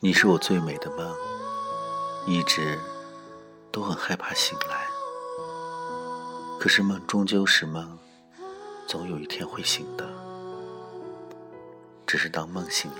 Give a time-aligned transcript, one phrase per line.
[0.00, 1.16] 你是我最美的梦，
[2.26, 2.78] 一直
[3.72, 4.86] 都很害怕醒来。
[6.60, 7.98] 可是梦终究是梦，
[8.86, 10.06] 总有一天会醒的。
[12.06, 12.98] 只是当梦醒了，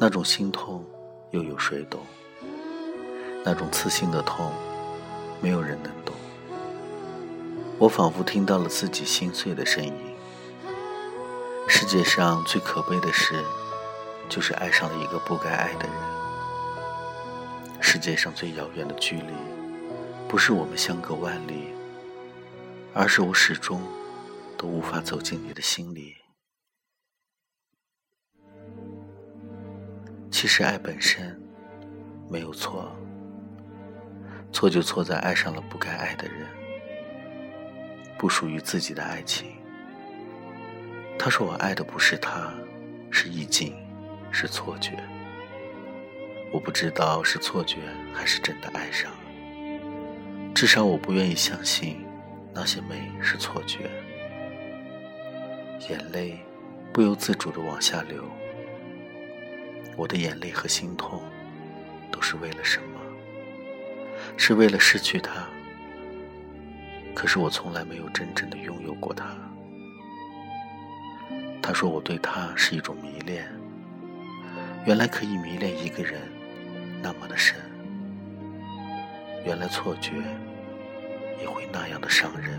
[0.00, 0.84] 那种心痛
[1.30, 2.04] 又有谁懂？
[3.44, 4.50] 那种刺心的痛，
[5.40, 6.12] 没有人能懂。
[7.78, 9.94] 我仿佛听到了自己心碎的声音。
[11.68, 13.44] 世界上最可悲的事。
[14.28, 15.96] 就是爱上了一个不该爱的人。
[17.80, 19.32] 世界上最遥远的距离，
[20.28, 21.72] 不是我们相隔万里，
[22.92, 23.80] 而是我始终
[24.56, 26.16] 都无法走进你的心里。
[30.30, 31.40] 其实爱本身
[32.30, 32.94] 没有错，
[34.52, 36.46] 错就错在爱上了不该爱的人，
[38.18, 39.56] 不属于自己的爱情。
[41.18, 42.52] 他说我爱的不是他，
[43.10, 43.74] 是意境。
[44.30, 44.92] 是错觉，
[46.52, 47.78] 我不知道是错觉
[48.12, 49.10] 还是真的爱上。
[50.54, 52.04] 至少我不愿意相信
[52.54, 53.90] 那些美是错觉。
[55.88, 56.38] 眼泪
[56.92, 58.24] 不由自主的往下流。
[59.96, 61.22] 我的眼泪和心痛，
[62.10, 63.00] 都是为了什么？
[64.36, 65.46] 是为了失去他。
[67.14, 69.36] 可是我从来没有真正的拥有过他。
[71.60, 73.48] 他说我对他是一种迷恋。
[74.84, 76.20] 原来可以迷恋一个人
[77.02, 77.56] 那么的深，
[79.44, 80.12] 原来错觉
[81.40, 82.57] 也会那样的伤人。